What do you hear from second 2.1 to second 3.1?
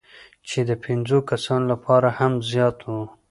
هم زیات وو،